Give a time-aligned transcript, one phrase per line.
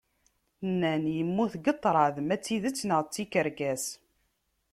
[0.71, 3.85] Nnan yemmut deg ṭṭrad, ma d tidett neɣ d tikerkas